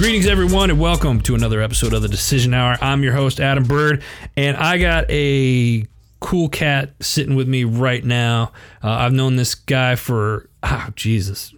[0.00, 2.78] Greetings, everyone, and welcome to another episode of the Decision Hour.
[2.80, 4.02] I'm your host, Adam Bird,
[4.34, 5.84] and I got a
[6.20, 8.52] cool cat sitting with me right now.
[8.82, 11.52] Uh, I've known this guy for, oh, Jesus,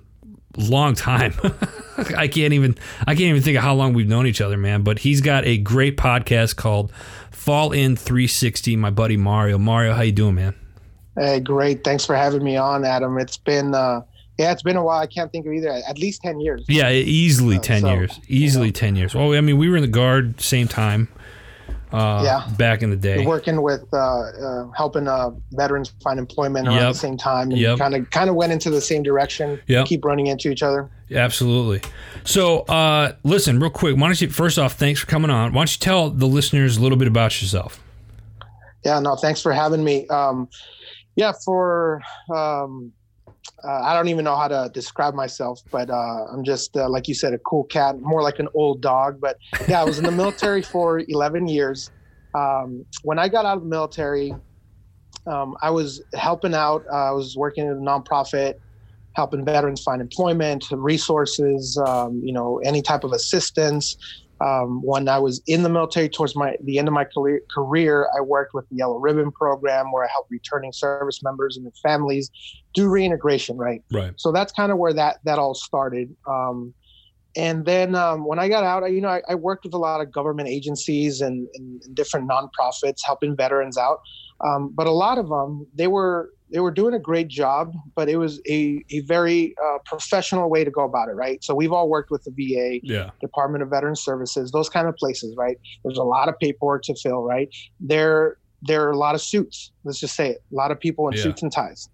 [0.57, 1.35] long time.
[2.17, 4.83] I can't even I can't even think of how long we've known each other, man.
[4.83, 6.93] But he's got a great podcast called
[7.31, 8.75] Fall In 360.
[8.75, 9.57] My buddy Mario.
[9.57, 10.57] Mario, how you doing, man?
[11.15, 11.85] Hey, great.
[11.85, 13.19] Thanks for having me on, Adam.
[13.19, 14.03] It's been uh,
[14.39, 14.99] yeah, it's been a while.
[14.99, 15.69] I can't think of either.
[15.69, 16.65] At least ten years.
[16.69, 18.21] Yeah, easily ten so, years.
[18.29, 18.77] Easily you know.
[18.77, 19.15] ten years.
[19.15, 21.09] Well, I mean, we were in the guard same time.
[21.93, 22.49] Uh, yeah.
[22.57, 26.77] Back in the day, You're working with uh, uh, helping uh, veterans find employment around
[26.77, 26.93] yep.
[26.93, 29.61] the same time, and kind of kind of went into the same direction.
[29.67, 29.85] Yeah.
[29.85, 30.89] Keep running into each other.
[31.11, 31.83] Absolutely.
[32.25, 33.97] So, uh, listen, real quick.
[33.97, 35.53] Why don't you first off, thanks for coming on.
[35.53, 37.83] Why don't you tell the listeners a little bit about yourself?
[38.87, 38.99] Yeah.
[39.01, 39.15] No.
[39.17, 40.07] Thanks for having me.
[40.09, 40.49] Um,
[41.15, 41.33] yeah.
[41.45, 42.01] For
[42.35, 42.93] um,
[43.65, 47.09] uh, I don't even know how to describe myself, but uh, I'm just uh, like
[47.09, 49.21] you said, a cool cat, more like an old dog.
[49.21, 49.37] But
[49.69, 51.91] yeah, I was in the military for 11 years.
[52.35, 54.35] Um, when I got out of the military,
[55.27, 56.85] um, I was helping out.
[56.91, 58.55] Uh, I was working in a nonprofit,
[59.15, 63.97] helping veterans find employment, resources, um, you know, any type of assistance.
[64.43, 67.07] Um, when I was in the military, towards my the end of my
[67.51, 71.65] career, I worked with the Yellow Ribbon Program, where I helped returning service members and
[71.65, 72.31] their families
[72.75, 73.57] do reintegration.
[73.57, 73.83] Right.
[73.93, 74.15] Right.
[74.17, 76.15] So that's kind of where that that all started.
[76.27, 76.75] Um,
[77.37, 79.79] and then um, when I got out, I, you know, I, I, worked with a
[79.79, 84.01] lot of government agencies and, and, and different nonprofits helping veterans out.
[84.45, 88.09] Um, but a lot of them, they were they were doing a great job, but
[88.09, 91.43] it was a, a very uh, professional way to go about it, right?
[91.43, 93.11] So we've all worked with the VA, yeah.
[93.21, 95.59] Department of Veteran Services, those kind of places, right?
[95.83, 97.49] There's a lot of paperwork to fill, right?
[97.81, 99.73] There there are a lot of suits.
[99.83, 101.23] Let's just say it, a lot of people in yeah.
[101.25, 101.89] suits and ties.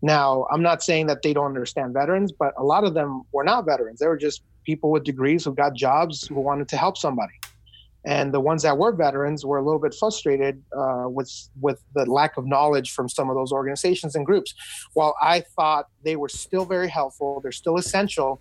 [0.00, 3.44] Now, I'm not saying that they don't understand veterans, but a lot of them were
[3.44, 3.98] not veterans.
[3.98, 7.34] They were just people with degrees who got jobs who wanted to help somebody
[8.06, 11.30] and the ones that were veterans were a little bit frustrated uh, with
[11.60, 14.54] with the lack of knowledge from some of those organizations and groups.
[14.94, 18.40] While I thought they were still very helpful, they're still essential.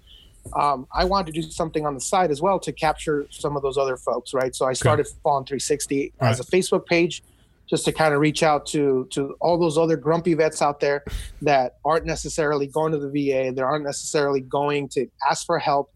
[0.56, 3.64] Um, I wanted to do something on the side as well to capture some of
[3.64, 4.56] those other folks, right?
[4.56, 5.16] So I started okay.
[5.24, 6.30] Fall In 360 right.
[6.30, 7.24] as a Facebook page,
[7.68, 11.04] just to kind of reach out to to all those other grumpy vets out there
[11.42, 15.92] that aren't necessarily going to the VA, they aren't necessarily going to ask for help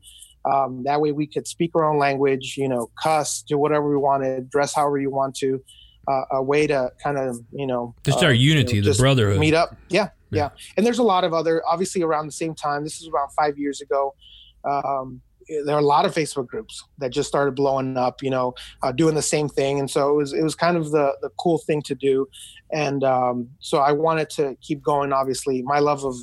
[0.52, 3.98] um, that way we could speak our own language, you know, cuss, do whatever we
[3.98, 5.62] wanted, dress however you want to.
[6.08, 8.98] Uh, a way to kind of, you know, just our uh, unity, you know, the
[8.98, 9.40] brotherhood.
[9.40, 9.76] Meet up.
[9.90, 10.50] Yeah, yeah, yeah.
[10.76, 13.60] And there's a lot of other, obviously around the same time, this is around five
[13.60, 14.16] years ago.
[14.64, 15.22] Um,
[15.66, 18.92] there are a lot of Facebook groups that just started blowing up, you know, uh,
[18.92, 21.58] doing the same thing, and so it was it was kind of the the cool
[21.58, 22.28] thing to do,
[22.72, 25.12] and um, so I wanted to keep going.
[25.14, 26.16] Obviously, my love of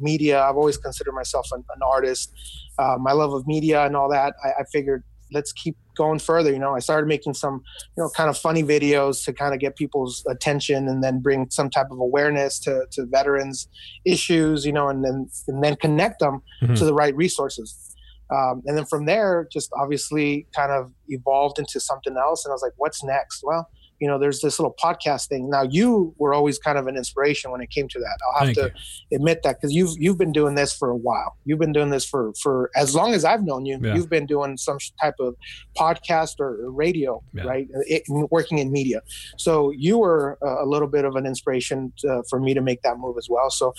[0.00, 2.32] media, I've always considered myself an, an artist.
[2.78, 6.52] Uh, my love of media and all that, I, I figured let's keep going further.
[6.52, 7.62] You know, I started making some,
[7.96, 11.48] you know, kind of funny videos to kind of get people's attention and then bring
[11.50, 13.68] some type of awareness to, to veterans
[14.04, 16.74] issues, you know, and then, and then connect them mm-hmm.
[16.74, 17.91] to the right resources.
[18.32, 22.44] Um, and then from there, just obviously kind of evolved into something else.
[22.44, 23.42] And I was like, what's next?
[23.44, 23.68] Well,
[24.02, 25.48] you know, there's this little podcast thing.
[25.48, 28.18] Now, you were always kind of an inspiration when it came to that.
[28.26, 28.74] I'll have Thank to
[29.10, 29.16] you.
[29.18, 31.36] admit that because you've you've been doing this for a while.
[31.44, 33.78] You've been doing this for for as long as I've known you.
[33.80, 33.94] Yeah.
[33.94, 35.36] You've been doing some type of
[35.78, 37.44] podcast or radio, yeah.
[37.44, 37.68] right?
[37.86, 39.02] It, working in media.
[39.38, 42.98] So you were a little bit of an inspiration to, for me to make that
[42.98, 43.50] move as well.
[43.50, 43.72] So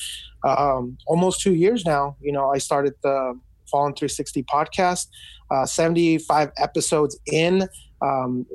[0.47, 3.37] um, almost two years now, you know, I started the
[3.69, 5.07] Fall In 360 podcast.
[5.51, 7.67] Uh, 75 episodes in.
[8.01, 8.45] Um,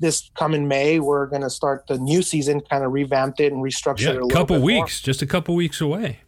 [0.00, 3.62] this coming May, we're going to start the new season, kind of revamped it and
[3.62, 5.06] restructured yeah, it a couple weeks, more.
[5.06, 6.20] just a couple weeks away.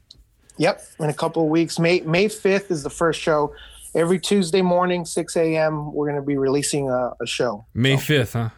[0.58, 1.78] Yep, in a couple weeks.
[1.78, 3.54] May May 5th is the first show.
[3.94, 7.66] Every Tuesday morning, 6 a.m., we're going to be releasing a, a show.
[7.74, 8.12] May so.
[8.12, 8.48] 5th, huh?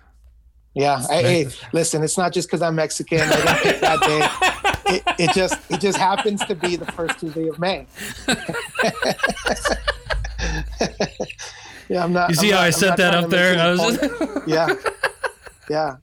[0.74, 1.02] Yeah.
[1.08, 3.20] I, hey, listen, it's not just because I'm Mexican.
[3.20, 4.62] I pick that day
[4.92, 7.86] it, it just it just happens to be the first Tuesday of May.
[11.88, 12.30] yeah, I'm not.
[12.30, 13.58] You see I'm how not, I set that up there?
[13.58, 14.02] I was just...
[14.46, 14.74] yeah,
[15.70, 15.96] yeah,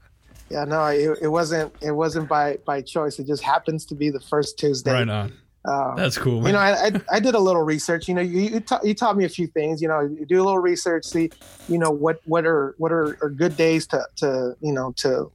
[0.50, 0.66] yeah.
[0.66, 1.74] No, it, it wasn't.
[1.82, 3.20] It wasn't by by choice.
[3.20, 4.92] It just happens to be the first Tuesday.
[4.92, 5.34] Right on.
[5.66, 6.42] Uh, That's cool.
[6.42, 6.48] Man.
[6.48, 8.08] You know, I, I, I did a little research.
[8.08, 9.82] You know, you you, ta- you, taught me a few things.
[9.82, 11.32] You know, you do a little research, see,
[11.68, 15.30] you know, what what are what are, are good days to to you know to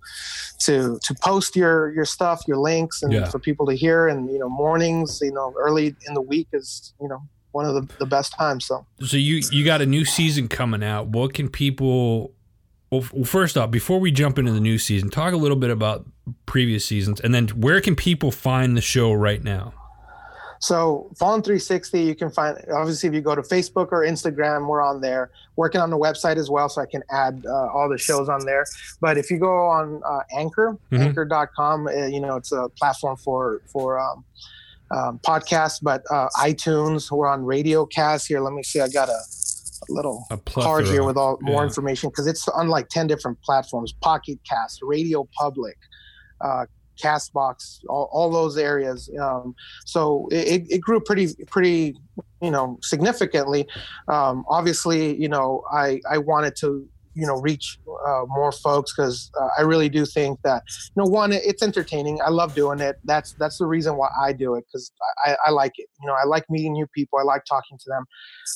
[0.60, 3.28] to to post your your stuff, your links, and yeah.
[3.28, 4.08] for people to hear.
[4.08, 7.22] And you know, mornings, you know, early in the week is you know
[7.54, 8.66] one of the, the best times.
[8.66, 11.08] So, so you you got a new season coming out.
[11.08, 12.32] What can people?
[12.90, 16.06] Well, first off, before we jump into the new season, talk a little bit about
[16.46, 19.72] previous seasons, and then where can people find the show right now?
[20.60, 24.66] So Fall In 360, you can find obviously if you go to Facebook or Instagram,
[24.66, 25.30] we're on there.
[25.56, 28.44] Working on the website as well, so I can add uh, all the shows on
[28.46, 28.64] there.
[29.00, 31.02] But if you go on uh, Anchor, mm-hmm.
[31.02, 34.24] Anchor.com, uh, you know it's a platform for for um,
[34.90, 35.78] um, podcasts.
[35.82, 38.40] But uh, iTunes, we're on Radio Cast here.
[38.40, 41.68] Let me see, I got a, a little a card here with all more yeah.
[41.68, 45.76] information because it's on like ten different platforms: Pocket Cast, Radio Public.
[46.40, 46.66] Uh,
[47.02, 49.10] Castbox, all, all those areas.
[49.20, 49.54] Um,
[49.84, 51.96] so it, it grew pretty pretty
[52.40, 53.66] you know significantly.
[54.08, 59.30] Um, obviously, you know I I wanted to you know reach uh, more folks because
[59.40, 62.20] uh, I really do think that you know one it's entertaining.
[62.24, 62.96] I love doing it.
[63.04, 64.92] That's that's the reason why I do it because
[65.24, 65.88] I, I like it.
[66.00, 67.18] You know I like meeting new people.
[67.18, 68.04] I like talking to them.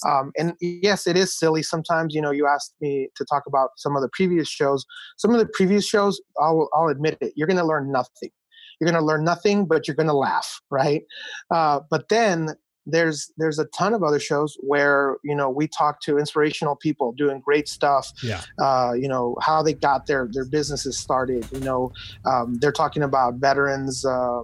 [0.07, 2.15] Um, and yes, it is silly sometimes.
[2.15, 4.85] You know you asked me to talk about some of the previous shows.
[5.17, 7.33] Some of the previous shows, I'll I'll admit it.
[7.37, 8.31] You're going to learn nothing.
[8.81, 11.03] You're going to learn nothing, but you're going to laugh, right?
[11.51, 12.55] Uh, but then
[12.89, 17.13] there's there's a ton of other shows where you know we talk to inspirational people
[17.13, 18.43] doing great stuff yeah.
[18.61, 21.93] uh, you know how they got their their businesses started you know
[22.25, 24.43] um, they're talking about veterans uh,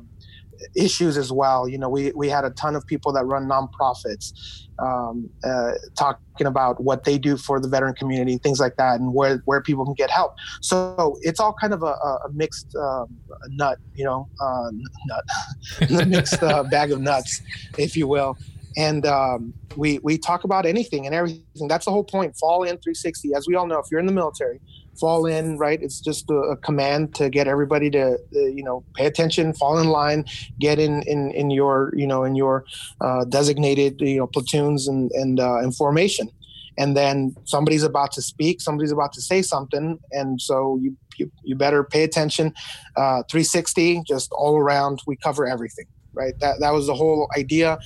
[0.77, 1.69] issues as well.
[1.69, 4.33] You know, we, we had a ton of people that run nonprofits
[4.79, 9.15] um, uh, talking about what they do for the veteran community, things like that, and
[9.15, 10.35] where, where people can get help.
[10.61, 13.07] So it's all kind of a, a mixed uh,
[13.49, 14.71] nut, you know, uh,
[15.07, 17.41] nut, mixed uh, bag of nuts,
[17.79, 18.37] if you will.
[18.77, 21.69] And um, we, we talk about anything and everything.
[21.69, 22.37] That's the whole point.
[22.37, 23.35] Fall in 360.
[23.35, 24.61] As we all know, if you're in the military,
[24.99, 25.83] fall in right?
[25.83, 29.79] It's just a, a command to get everybody to uh, you know pay attention fall
[29.79, 30.25] in line
[30.59, 32.65] get in in, in your you know in your
[33.01, 36.29] uh, designated you know platoons and and, uh, and formation.
[36.77, 41.31] And then somebody's about to speak somebody's about to say something and so you you,
[41.45, 42.53] you better pay attention.
[42.97, 46.39] Uh, 360 just all around we cover everything right?
[46.41, 47.79] That that was the whole idea.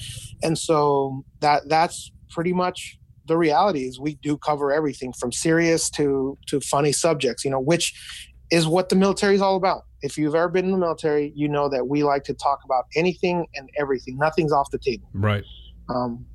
[0.42, 5.88] And so that that's pretty much the reality is we do cover everything from serious
[5.90, 7.94] to to funny subjects you know which
[8.50, 9.82] is what the military is all about.
[10.00, 12.84] If you've ever been in the military you know that we like to talk about
[12.96, 14.16] anything and everything.
[14.18, 15.08] Nothing's off the table.
[15.12, 15.44] Right.
[15.88, 16.26] Um,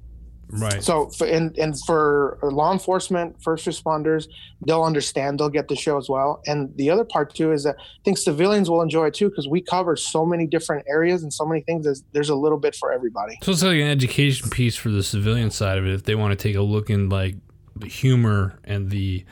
[0.54, 0.84] Right.
[0.84, 4.28] So, for, and and for law enforcement, first responders,
[4.66, 5.40] they'll understand.
[5.40, 6.42] They'll get the show as well.
[6.46, 9.48] And the other part too is that I think civilians will enjoy it too because
[9.48, 11.86] we cover so many different areas and so many things.
[11.86, 13.38] There's, there's a little bit for everybody.
[13.42, 15.94] So it's like an education piece for the civilian side of it.
[15.94, 17.36] If they want to take a look in like
[17.76, 19.26] the humor and the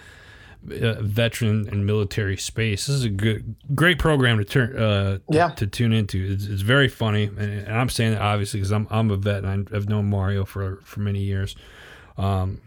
[0.69, 2.87] uh, veteran and military space.
[2.87, 5.49] This is a good, great program to turn, uh, yeah.
[5.49, 6.33] to, to tune into.
[6.33, 9.43] It's, it's very funny, and, and, I'm saying that obviously because I'm I'm a vet
[9.43, 11.55] and I've known Mario for for many years,
[12.17, 12.61] um,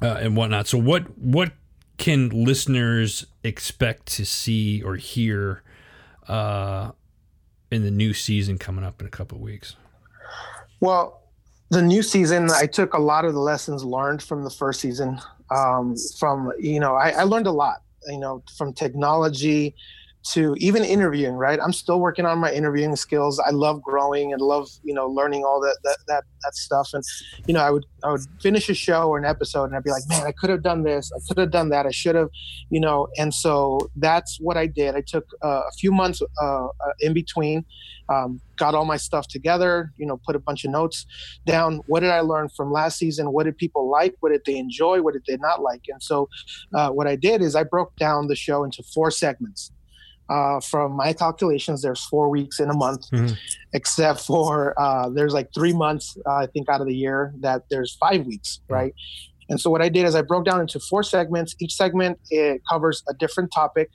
[0.00, 0.66] uh, and whatnot.
[0.66, 1.52] So what what
[1.98, 5.62] can listeners expect to see or hear,
[6.28, 6.92] uh,
[7.70, 9.76] in the new season coming up in a couple of weeks?
[10.80, 11.22] Well,
[11.70, 15.20] the new season, I took a lot of the lessons learned from the first season
[15.52, 19.74] um, from you know I, I learned a lot you know from technology
[20.24, 21.58] to even interviewing right?
[21.62, 23.40] I'm still working on my interviewing skills.
[23.40, 26.90] I love growing and love you know learning all that that that, that stuff.
[26.92, 27.02] And
[27.46, 29.90] you know i would i would finish a show or an episode and i'd be
[29.90, 31.10] like man i could have done this.
[31.14, 31.86] I could have done that.
[31.86, 32.28] I should have
[32.70, 33.08] you know?
[33.18, 34.94] And so that's what i did.
[34.94, 36.68] I took uh, a few months uh, uh,
[37.00, 37.64] in between
[38.08, 41.06] um, got all my stuff together you know put a bunch of notes
[41.46, 41.80] down.
[41.86, 43.32] What did i learn from last season?
[43.32, 44.14] What did people like?
[44.20, 45.02] What did they enjoy?
[45.02, 45.82] What did they not like?
[45.88, 46.28] And so
[46.74, 49.72] uh, what i did is i broke down the show into four segments
[50.28, 53.34] uh, from my calculations, there's four weeks in a month, mm-hmm.
[53.72, 57.64] except for uh, there's like three months, uh, I think, out of the year that
[57.70, 58.74] there's five weeks, mm-hmm.
[58.74, 58.94] right?
[59.48, 61.54] And so what I did is I broke down into four segments.
[61.60, 63.90] Each segment it covers a different topic,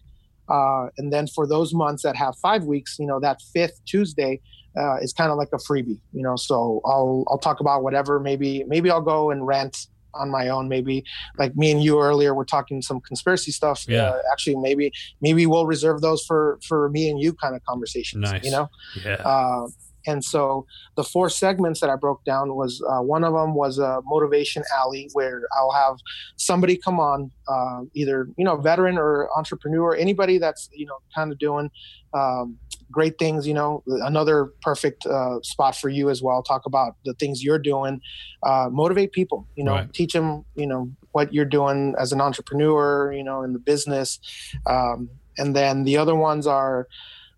[0.49, 4.39] uh, and then for those months that have five weeks, you know, that fifth Tuesday
[4.77, 6.35] uh, is kind of like a freebie, you know.
[6.35, 8.19] So I'll I'll talk about whatever.
[8.19, 11.03] Maybe maybe I'll go and rant on my own maybe.
[11.37, 13.85] Like me and you earlier we're talking some conspiracy stuff.
[13.87, 14.03] Yeah.
[14.03, 18.31] Uh, actually maybe maybe we'll reserve those for for me and you kind of conversations
[18.31, 18.43] nice.
[18.43, 18.67] you know?
[19.03, 19.15] Yeah.
[19.15, 19.67] Uh,
[20.07, 23.77] and so the four segments that I broke down was uh, one of them was
[23.77, 25.97] a motivation alley where I'll have
[26.37, 31.31] somebody come on, uh, either you know veteran or entrepreneur, anybody that's you know kind
[31.31, 31.69] of doing
[32.13, 32.57] um,
[32.91, 33.47] great things.
[33.47, 36.43] You know, another perfect uh, spot for you as well.
[36.43, 38.01] Talk about the things you're doing,
[38.43, 39.47] uh, motivate people.
[39.55, 39.93] You know, right.
[39.93, 40.45] teach them.
[40.55, 43.11] You know what you're doing as an entrepreneur.
[43.11, 44.19] You know, in the business,
[44.65, 46.87] um, and then the other ones are.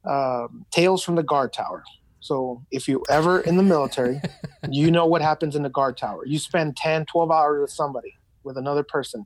[0.05, 1.83] Um, tales from the guard tower
[2.19, 4.21] so if you ever in the military,
[4.69, 6.25] you know what happens in the guard tower.
[6.25, 8.13] You spend 10, 12 hours with somebody,
[8.43, 9.25] with another person.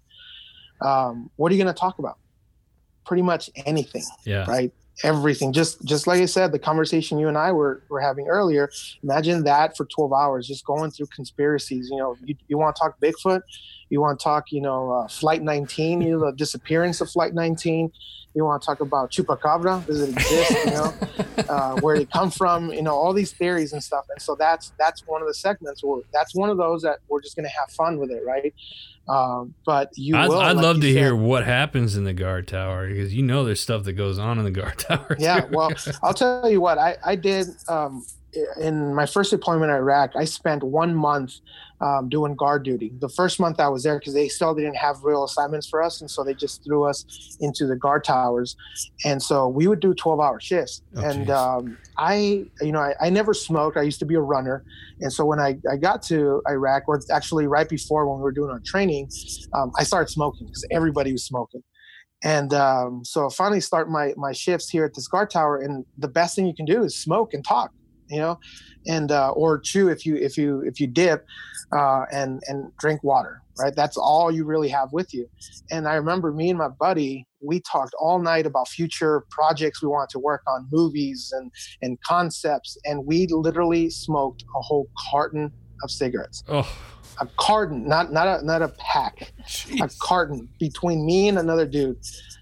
[0.82, 2.18] Um, what are you going to talk about?
[3.06, 4.04] Pretty much anything.
[4.26, 4.46] Yeah.
[4.48, 4.72] Right.
[5.04, 5.54] Everything.
[5.54, 8.70] Just just like i said the conversation you and i were, were having earlier
[9.02, 11.90] imagine that for 12 hours just going through conspiracies.
[11.90, 13.42] You know you, you want to talk bigfoot?
[13.90, 17.34] You want to talk you know uh, flight 19 you know the disappearance of flight
[17.34, 17.92] 19
[18.36, 19.86] you want to talk about chupacabra?
[19.86, 20.94] Does it exist you know?
[21.50, 22.72] Uh, where they come from?
[22.72, 24.06] You know all these theories and stuff.
[24.10, 27.22] And so that's that's one of the segments where that's one of those that we're
[27.22, 28.54] just going to have fun with it right
[29.08, 32.14] um, but you, I'd, will, I'd like love to said- hear what happens in the
[32.14, 35.16] guard tower because you know there's stuff that goes on in the guard tower.
[35.20, 35.48] yeah too.
[35.52, 35.72] well
[36.04, 38.06] i'll tell you what i, I did um,
[38.60, 41.36] in my first deployment in iraq i spent one month
[41.84, 42.94] um, doing guard duty.
[43.00, 46.02] The first month i was there because they still didn't have real assignments for us
[46.02, 48.56] and so they just threw us into the guard towers.
[49.06, 50.82] And so we would do 12 hour shifts.
[50.96, 53.78] Oh, and um, i you know I, I never smoked.
[53.78, 54.64] I used to be a runner.
[55.02, 58.32] And so when I, I got to iraq or actually right before when we were
[58.32, 59.10] doing our training
[59.54, 61.62] um, i started smoking because everybody was smoking.
[62.24, 65.86] And um, so I finally start my my shifts here at this guard tower, and
[65.98, 67.72] the best thing you can do is smoke and talk,
[68.10, 68.40] you know,
[68.88, 71.26] and uh, or two if you if you if you dip,
[71.72, 73.76] uh, and and drink water, right?
[73.76, 75.28] That's all you really have with you.
[75.72, 79.90] And I remember me and my buddy, we talked all night about future projects we
[79.90, 85.52] wanted to work on, movies and and concepts, and we literally smoked a whole carton
[85.84, 86.68] of cigarettes, Oh,
[87.22, 89.32] a carton, not not a not a pack
[89.82, 91.98] a carton between me and another dude.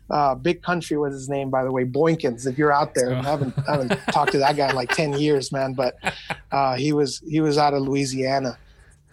[0.10, 1.86] Uh, Big Country was his name, by the way.
[1.86, 2.45] Boykins.
[2.45, 5.13] If you're out there, I haven't I haven't talked to that guy in like ten
[5.13, 5.74] years, man.
[5.74, 5.95] But
[6.51, 8.57] uh, he was he was out of Louisiana.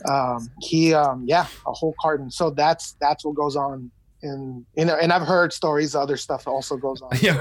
[0.09, 2.31] Um, he um, yeah, a whole carton.
[2.31, 3.91] So that's that's what goes on.
[4.23, 5.95] And you know, and I've heard stories.
[5.95, 7.11] Other stuff also goes on.
[7.21, 7.39] Yeah.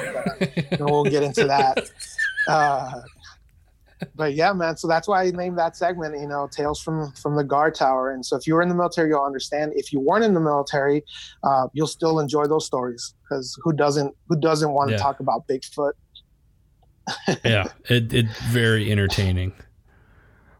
[0.72, 1.90] and we'll get into that.
[2.48, 3.02] Uh,
[4.16, 4.78] but yeah, man.
[4.78, 8.12] So that's why I named that segment, you know, Tales from from the Guard Tower.
[8.12, 9.74] And so if you were in the military, you'll understand.
[9.76, 11.04] If you weren't in the military,
[11.44, 15.02] uh, you'll still enjoy those stories because who doesn't who doesn't want to Yeah.
[15.02, 15.94] talk about Bigfoot?
[17.46, 19.54] yeah, it it very entertaining.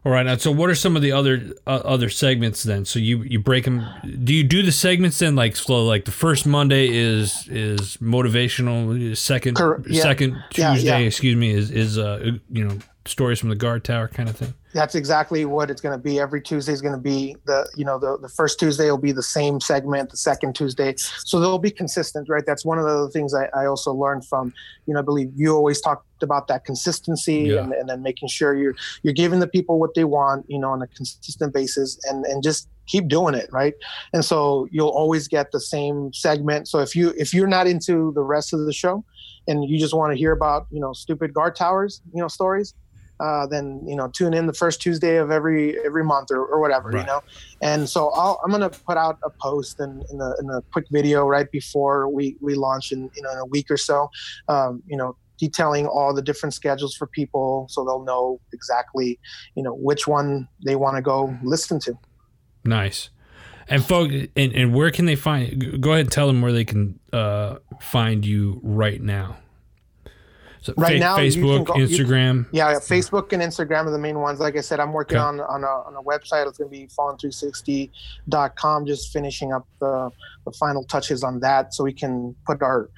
[0.04, 2.84] All right, now, so what are some of the other uh, other segments then?
[2.86, 3.84] So you you break them.
[4.24, 5.84] Do you do the segments then like slow?
[5.84, 9.14] Like the first Monday is is motivational.
[9.16, 10.00] Second Cor- yeah.
[10.02, 11.06] second Yeah, Tuesday, yeah.
[11.06, 12.78] excuse me, is is uh you know
[13.08, 14.54] stories from the guard tower kind of thing.
[14.74, 16.20] That's exactly what it's going to be.
[16.20, 19.12] Every Tuesday is going to be the you know the the first Tuesday will be
[19.12, 20.10] the same segment.
[20.10, 22.44] The second Tuesday, so they'll be consistent, right?
[22.46, 24.52] That's one of the things I, I also learned from
[24.86, 27.62] you know I believe you always talked about that consistency Yeah.
[27.62, 30.70] and, and then making sure you're you're giving the people what they want, you know,
[30.70, 33.74] on a consistent basis, and and just keep doing it, right?
[34.12, 36.68] And so you'll always get the same segment.
[36.68, 39.02] So if you if you're not into the rest of the show,
[39.46, 42.74] and you just want to hear about you know stupid guard towers, you know stories
[43.20, 46.60] uh, then you know tune in the first Tuesday of every every month or, or
[46.60, 47.00] whatever Right.
[47.00, 47.20] you know.
[47.62, 50.86] And so I'll, I'm gonna put out a post in, in, a, in a quick
[50.90, 54.10] video right before we we launch in you know in a week or so.
[54.48, 59.20] Um, you know detailing all the different schedules for people so they'll know exactly
[59.54, 61.96] you know which one they want to go listen to
[62.64, 63.10] Nice.
[63.68, 65.82] And folks, and, and where can they find?
[65.82, 69.36] Go ahead and tell them where they can uh, find you right now.
[70.68, 72.46] So Right now, you Facebook, go- you- Instagram.
[72.52, 74.38] Yeah, yeah, Facebook and Instagram are the main ones.
[74.38, 75.24] Like I said, I'm working Okay.
[75.24, 76.46] on on a, on a website.
[76.46, 78.86] It's going to be fallen360.com.
[78.86, 80.10] Just finishing up the,
[80.44, 82.90] the final touches on that, so we can put our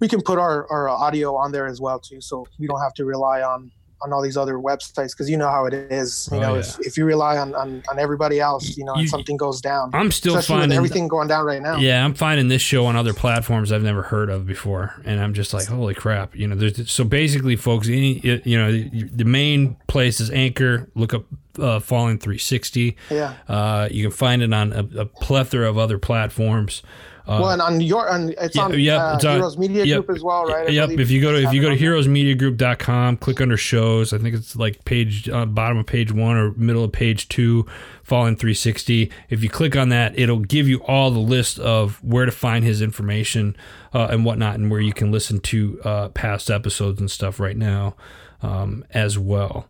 [0.00, 2.20] we can put our, our audio on there as well too.
[2.20, 5.48] So we don't have to rely on on all these other websites because you know
[5.50, 6.28] how it is.
[6.30, 6.60] You Oh, know, yeah.
[6.60, 9.60] if, if you rely on, on on everybody else, you know, You- and something goes
[9.60, 9.90] down.
[9.92, 11.76] I'm still Especially finding everything going down right now.
[11.78, 15.34] Yeah, I'm finding this show on other platforms I've never heard of before, and I'm
[15.34, 16.36] just like, holy crap!
[16.36, 20.88] You know, there's so basically, folks, any you know, the main place is Anchor.
[20.94, 21.24] Look up
[21.58, 22.96] uh, Fall In 360.
[23.10, 23.34] Yeah.
[23.48, 26.82] Uh, you can find it on a, a plethora of other platforms.
[27.28, 29.84] Uh, well, and on your on it's yeah, on yep, uh, it's on- Heroes Media
[29.84, 30.66] yep, Group as well, right?
[30.66, 30.90] I Yep.
[30.98, 34.14] If you go to if you go to heroesmediagroup.com, click under shows.
[34.14, 37.66] I think it's like page uh, bottom of page one or middle of page two,
[38.02, 39.12] Fall In 360.
[39.28, 42.64] If you click on that, it'll give you all the list of where to find
[42.64, 43.54] his information
[43.92, 47.58] uh, and whatnot, and where you can listen to uh, past episodes and stuff right
[47.58, 47.94] now
[48.40, 49.68] um, as well.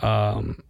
[0.00, 0.62] Um,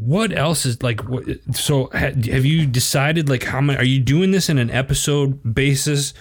[0.00, 1.98] what else is like what, so ha,
[2.30, 6.14] have you decided like how many are you doing this in an episode basis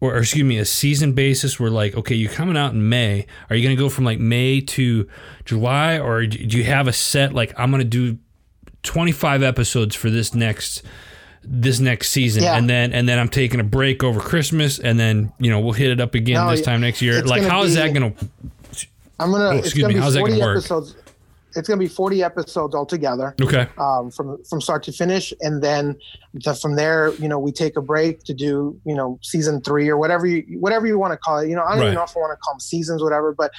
[0.00, 3.26] or, or excuse me a season basis where like okay you're coming out in may
[3.50, 5.08] are you going to go from like may to
[5.44, 8.16] july or do you have a set like i'm going to do
[8.84, 10.82] 25 episodes for this next
[11.42, 12.56] this next season Yeah.
[12.56, 15.72] and then and then i'm taking a break over christmas and then you know we'll
[15.72, 18.26] hit it up again No, this time next year like how is that going to
[19.20, 19.46] I'm gonna.
[19.46, 20.56] Oh, it's excuse me, be how's that gonna 40 work?
[20.58, 20.94] episodes.
[21.56, 23.34] It's going to be 40 episodes altogether.
[23.40, 23.68] Okay.
[23.78, 25.96] Um, from from start to finish, and then
[26.34, 29.88] the, from there, you know, we take a break to do, you know, season three
[29.88, 31.48] or whatever you whatever you want to call it.
[31.48, 31.84] You know, I don't Right.
[31.86, 33.50] even know if I want to call them seasons, whatever, but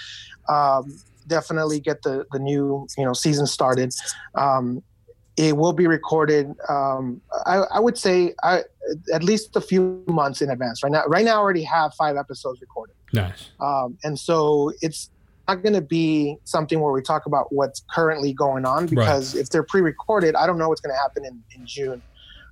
[0.48, 3.94] um, definitely get the the new you know season started.
[4.36, 4.84] Um,
[5.38, 6.54] it will be recorded.
[6.68, 8.64] Um, I, I would say I,
[9.14, 10.84] at least a few months in advance.
[10.84, 12.94] Right now, right now, I already have five episodes recorded.
[13.14, 13.50] Nice.
[13.62, 15.10] Um, and so it's
[15.50, 19.50] not going to be something where we talk about what's currently going on because if
[19.50, 22.02] they're pre-recorded, I don't know what's going to happen in, in June.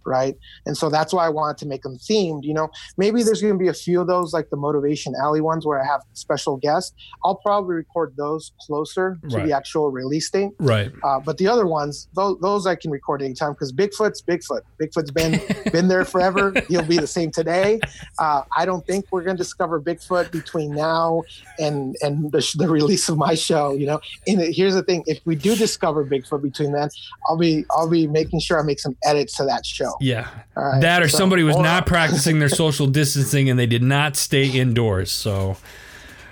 [0.07, 0.35] Right.
[0.65, 2.43] And so that's why I wanted to make them themed.
[2.43, 5.41] You know, maybe there's going to be a few of those, like the Motivation Alley
[5.41, 6.93] ones where I have special guests.
[7.25, 9.45] I'll probably record those closer to Right.
[9.47, 10.51] the actual release date.
[10.59, 10.91] Right.
[11.03, 14.61] Uh, but the other ones, those, those I can record anytime because Bigfoot's Bigfoot.
[14.81, 16.53] Bigfoot's been been there forever.
[16.69, 17.79] He'll be the same today.
[18.17, 21.23] Uh, I don't think we're going to discover Bigfoot between now
[21.59, 23.73] and and the, sh- the release of my show.
[23.73, 26.89] You know, and here's the thing: if we do discover Bigfoot between then,
[27.27, 29.91] I'll be I'll be making sure I make some edits to that show.
[29.99, 30.27] Yeah.
[30.55, 34.15] Right, That or so- somebody was not practicing their social distancing and they did not
[34.15, 35.11] stay indoors.
[35.11, 35.57] So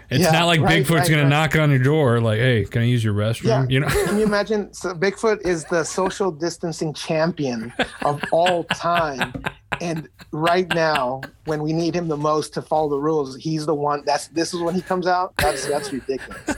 [0.09, 2.65] it's Yeah, not like right, Bigfoot's right, going to knock on your door like, "Hey,
[2.65, 3.65] can I use your restroom?" Yeah.
[3.67, 3.87] You know.
[3.87, 4.71] Can you imagine?
[4.73, 9.33] So Bigfoot is the social distancing champion of all time.
[9.81, 13.73] And right now, when we need him the most to follow the rules, he's the
[13.75, 14.03] one.
[14.05, 15.33] That's this is when he comes out.
[15.37, 16.55] That's that's ridiculous.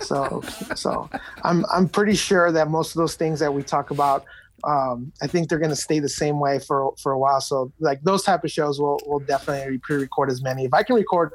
[0.00, 0.42] So
[0.74, 1.08] so
[1.44, 4.24] I'm I'm pretty sure that most of those things that we talk about,
[4.64, 7.40] um, I think they're going to stay the same way for for a while.
[7.40, 10.64] So like those type of shows, we'll we'll definitely pre-record as many.
[10.64, 11.32] If I can record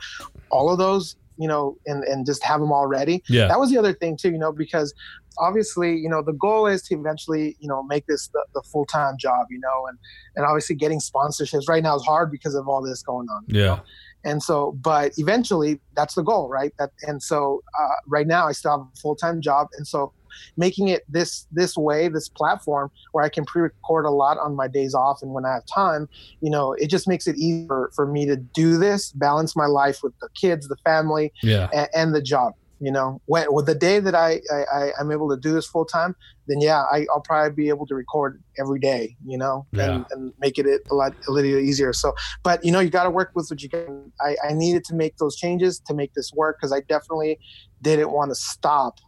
[0.50, 3.48] all of those, you know, and and just have them all ready, Yeah.
[3.48, 4.94] that was the other thing too you know because
[5.40, 9.16] obviously you know the goal is to eventually you know make this the, the full-time
[9.20, 9.98] job you know and
[10.36, 13.66] and obviously getting sponsorships right now is hard because of all this going on Yeah.
[13.66, 13.80] know?
[14.26, 18.52] and so but eventually that's the goal right that and so uh, right now i
[18.52, 20.12] still have a full-time job and so
[20.58, 24.68] making it this this way this platform where i can pre-record a lot on my
[24.68, 26.08] days off and when i have time
[26.42, 30.00] you know it just makes it easier for me to do this balance my life
[30.04, 31.70] with the kids the family Yeah.
[31.74, 32.54] and, and the job.
[32.80, 34.40] You know, when with the day that I,
[34.72, 37.88] I I'm able to do this full time, then yeah, I, I'll probably be able
[37.88, 39.16] to record every day.
[39.26, 39.96] You know, Yeah.
[39.96, 41.92] and, and make it a lot a little easier.
[41.92, 44.12] So, but you know, you got to work with what you can.
[44.22, 47.40] I, I needed to make those changes to make this work because I definitely
[47.82, 49.00] didn't want to stop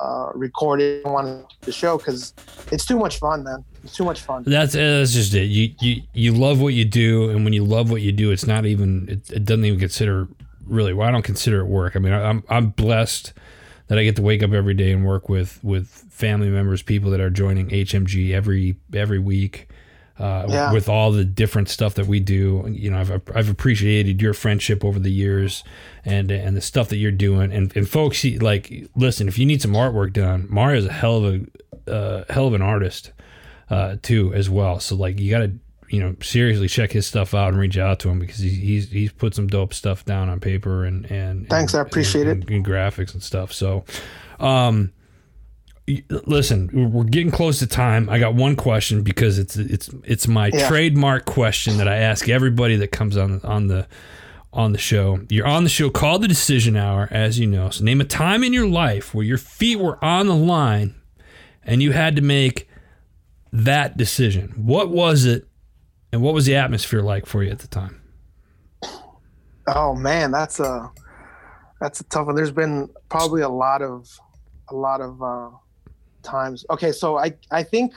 [0.00, 2.34] uh, recording on the show because
[2.72, 3.64] it's too much fun, man.
[3.84, 4.44] It's too much fun.
[4.46, 5.44] That's that's just it.
[5.46, 8.46] You you you love what you do, and when you love what you do, it's
[8.46, 10.28] not even it, it doesn't even consider
[10.66, 10.92] really.
[10.92, 11.96] Well, I don't consider it work.
[11.96, 13.32] I mean, I- I'm I'm blessed
[13.88, 17.10] that I get to wake up every day and work with with family members, people
[17.12, 19.68] that are joining HMG every every week.
[20.18, 20.72] Uh, Yeah.
[20.72, 24.84] With all the different stuff that we do, you know, I've I've appreciated your friendship
[24.84, 25.62] over the years,
[26.04, 27.52] and and the stuff that you're doing.
[27.52, 31.46] And and folks, like, listen, if you need some artwork done, Mario's a hell of
[31.86, 33.12] a uh, hell of an artist
[33.70, 34.80] uh, too as well.
[34.80, 35.52] So like you got to
[35.88, 38.90] you know seriously check his stuff out and reach out to him because he, he's
[38.90, 42.42] he's put some dope stuff down on paper and and Thanks, and, I appreciate and,
[42.44, 42.50] it.
[42.50, 43.52] and graphics and stuff.
[43.52, 43.84] So,
[44.40, 44.92] um,
[46.10, 48.08] listen, we're getting close to time.
[48.08, 50.68] I got one question because it's it's it's my Yeah.
[50.68, 53.86] trademark question that I ask everybody that comes on on the
[54.52, 55.20] on the show.
[55.28, 57.70] You're on the show called the Decision Hour, as you know.
[57.70, 60.94] So name a time in your life where your feet were on the line
[61.62, 62.68] and you had to make
[63.52, 64.52] that decision.
[64.56, 65.46] What was it,
[66.12, 68.00] and what was the atmosphere like for you at the time?
[69.66, 70.90] Oh man, that's a
[71.80, 72.34] that's a tough one.
[72.36, 74.08] There's been probably a lot of
[74.70, 75.50] a lot of uh,
[76.28, 76.64] times.
[76.70, 77.92] Okay, so I I think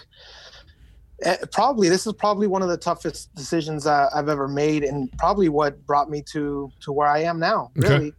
[1.23, 5.11] eh, probably this is probably one of the toughest decisions uh, I've ever made, and
[5.17, 7.71] probably what brought me to to where I am now.
[7.77, 7.89] Okay.
[7.89, 8.13] Really,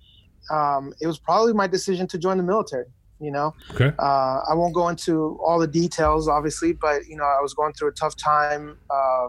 [0.51, 2.87] um, it was probably my decision to join the military.
[3.21, 3.93] You know, Okay.
[4.01, 7.73] uh, I won't go into all the details, obviously, but you know, I was going
[7.75, 8.79] through a tough time.
[8.91, 9.29] Uh,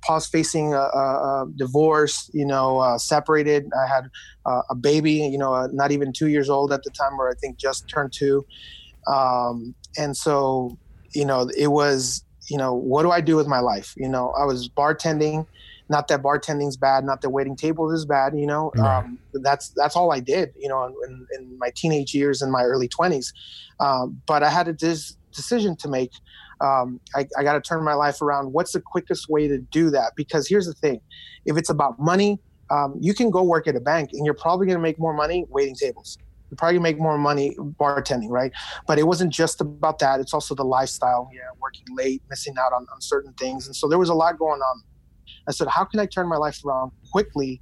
[0.00, 1.04] past facing a, a,
[1.42, 3.70] a divorce, you know, uh, separated.
[3.78, 4.04] I had
[4.46, 7.28] uh, a baby, you know, uh, not even two years old at the time, or
[7.28, 8.46] I think just turned two.
[9.06, 10.76] Um, and so,
[11.12, 13.94] you know, it was, you know, what do I do with my life?
[13.96, 15.46] You know, I was bartending.
[15.88, 18.36] Not that bartending's bad, not that waiting tables is bad.
[18.36, 19.04] You know, Right.
[19.04, 20.52] um, that's that's all I did.
[20.58, 23.32] You know, in, in my teenage years and my early twenties.
[23.78, 26.10] Um, but I had a dis- decision to make.
[26.60, 28.52] Um, I, I got to turn my life around.
[28.52, 30.14] What's the quickest way to do that?
[30.16, 31.00] Because here's the thing:
[31.44, 34.66] if it's about money, um, you can go work at a bank, and you're probably
[34.66, 36.18] going to make more money waiting tables.
[36.50, 38.52] You're probably make more money bartending, right?
[38.86, 40.20] But it wasn't just about that.
[40.20, 41.28] It's also the lifestyle.
[41.32, 44.38] Yeah, working late, missing out on, on certain things, and so there was a lot
[44.38, 44.82] going on.
[45.48, 47.60] I said, how can I turn my life around quickly?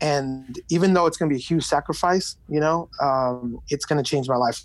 [0.00, 4.02] And even though it's going to be a huge sacrifice, you know, um, it's going
[4.02, 4.64] to change my life.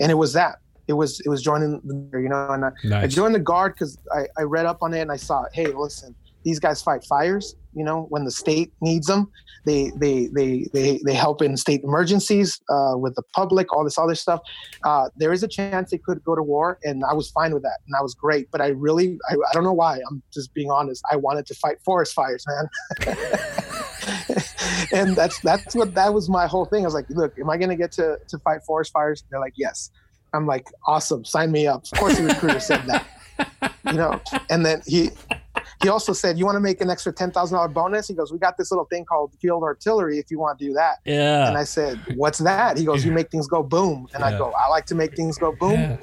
[0.00, 0.56] And it was that.
[0.86, 3.04] it was it was joining the you know and I, Nice.
[3.04, 5.66] I joined the guard because I, I read up on it and I saw hey
[5.66, 9.30] listen these guys fight fires you know when the state needs them.
[9.66, 13.98] They they they they, they help in state emergencies uh, with the public all this
[13.98, 14.40] other stuff.
[14.84, 17.62] Uh, there is a chance they could go to war and I was fine with
[17.62, 20.00] that and that was great but I really I, I don't know why.
[20.08, 21.02] I'm just being honest.
[21.10, 22.68] I wanted to fight forest fires man.
[24.92, 26.84] And that's that's what that was my whole thing.
[26.84, 29.24] I was like look am I gonna get to to fight forest fires?
[29.30, 29.90] They're like yes.
[30.32, 31.84] I'm like, awesome, sign me up.
[31.92, 33.06] Of course, the recruiter said that,
[33.86, 34.20] you know.
[34.50, 35.10] And then he
[35.82, 38.08] he also said, you want to make an extra ten thousand dollar bonus?
[38.08, 40.18] He goes, we got this little thing called field artillery.
[40.18, 41.48] If you want to do that, Yeah.
[41.48, 42.78] and I said, what's that?
[42.78, 44.06] He goes, you make things go boom.
[44.14, 44.26] And Yeah.
[44.28, 45.72] I go, I like to make things go boom.
[45.72, 45.96] Yeah.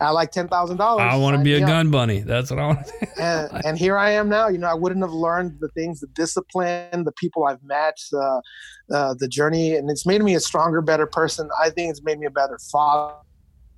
[0.00, 1.06] I like ten thousand dollars.
[1.10, 2.20] I want to be a gun bunny.
[2.20, 2.90] That's what I want.
[3.18, 4.48] and, and here I am now.
[4.48, 8.40] You know, I wouldn't have learned the things, the discipline, the people I've met, uh,
[8.92, 11.48] uh, the journey, and it's made me a stronger, better person.
[11.62, 13.14] I think it's made me a better father.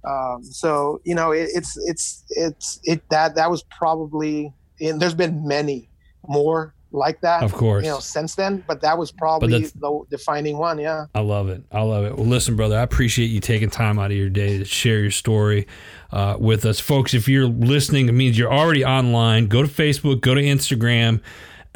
[0.09, 5.15] Um, so you know, it, it's it's it's it that that was probably, and there's
[5.15, 5.89] been many
[6.27, 7.43] more like that.
[7.43, 7.85] Of course.
[7.85, 10.79] you know, since then, but that was probably the defining one.
[10.79, 11.07] Yeah.
[11.15, 11.63] I love it.
[11.71, 12.17] I love it.
[12.17, 15.11] Well, listen, brother, I appreciate you taking time out of your day to share your
[15.11, 15.67] story
[16.11, 16.81] uh, with us.
[16.81, 19.47] Folks, if you're listening, it means you're already online.
[19.47, 21.21] Go to Facebook, go to Instagram,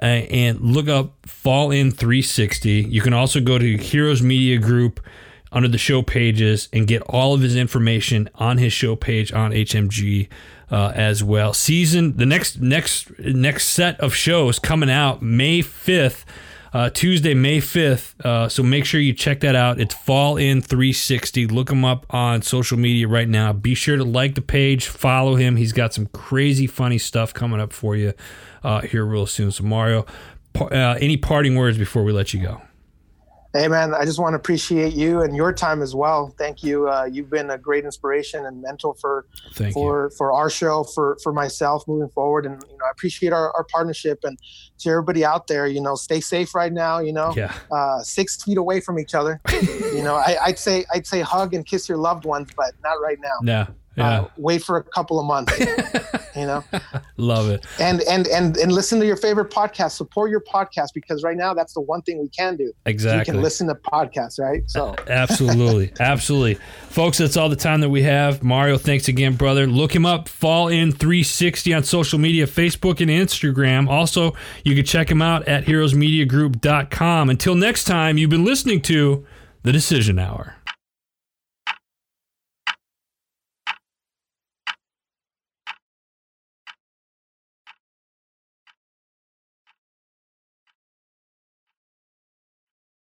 [0.02, 2.70] uh, and look up Fall In 360.
[2.88, 5.00] You can also go to Heroes Media Group
[5.52, 9.50] under the show pages and get all of his information on his show page on
[9.50, 10.28] HMG
[10.70, 11.52] uh, as well.
[11.52, 16.24] Season the next next next set of shows coming out May 5th
[16.72, 18.18] uh, Tuesday, May 5th.
[18.24, 19.80] Uh, so make sure you check that out.
[19.80, 21.46] It's Fall In 360.
[21.46, 23.52] Look him up on social media right now.
[23.52, 25.56] Be sure to like the page, follow him.
[25.56, 28.14] He's got some crazy, funny stuff coming up for you
[28.62, 29.50] uh, here real soon.
[29.50, 30.06] So, Mario,
[30.60, 32.62] uh, any parting words before we let you go?
[33.52, 36.32] Hey man, I just want to appreciate you and your time as well.
[36.38, 36.88] Thank you.
[36.88, 39.72] Uh, you've been a great inspiration and mentor for Thank you.
[39.74, 43.52] for for our show, for for myself moving forward, and you know I appreciate our,
[43.56, 44.20] our partnership.
[44.22, 44.38] And
[44.78, 47.00] to everybody out there, you know, stay safe right now.
[47.00, 49.40] You know, Yeah, uh, six feet away from each other.
[49.50, 53.00] you know, I, I'd say I'd say hug and kiss your loved ones, but not
[53.02, 53.36] right now.
[53.42, 54.20] yeah, yeah.
[54.20, 55.58] Uh, wait for a couple of months.
[56.36, 56.64] you know,
[57.16, 57.66] Love it.
[57.80, 59.92] and and and and listen to your favorite podcast.
[59.92, 62.72] Support your podcast because right now that's the one thing we can do.
[62.86, 64.62] Exactly, you can listen to podcasts, right?
[64.66, 64.94] So.
[65.08, 65.92] Absolutely.
[66.00, 66.54] Absolutely.
[66.88, 68.42] Folks, that's all the time that we have.
[68.42, 69.66] Mario, thanks again, brother.
[69.66, 73.88] Look him up, Fall In 360 on social media, Facebook and Instagram.
[73.88, 77.30] Also, you can check him out at heroesmediagroup.com.
[77.30, 79.26] Until next time, you've been listening to
[79.62, 80.59] The Decision Hour.